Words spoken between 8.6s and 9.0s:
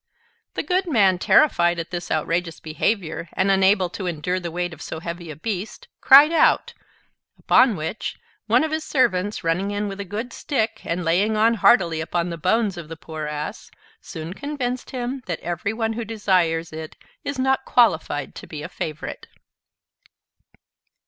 of his